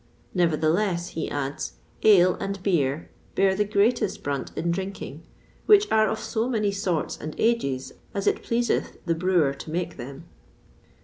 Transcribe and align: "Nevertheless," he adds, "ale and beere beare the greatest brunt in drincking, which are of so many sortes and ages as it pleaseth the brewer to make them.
"Nevertheless," 0.33 1.09
he 1.09 1.29
adds, 1.29 1.73
"ale 2.03 2.33
and 2.39 2.63
beere 2.63 3.11
beare 3.35 3.53
the 3.53 3.63
greatest 3.63 4.23
brunt 4.23 4.51
in 4.57 4.71
drincking, 4.71 5.19
which 5.67 5.91
are 5.91 6.07
of 6.09 6.17
so 6.17 6.49
many 6.49 6.71
sortes 6.71 7.19
and 7.21 7.35
ages 7.37 7.93
as 8.11 8.25
it 8.25 8.41
pleaseth 8.41 8.97
the 9.05 9.13
brewer 9.13 9.53
to 9.53 9.69
make 9.69 9.97
them. 9.97 10.25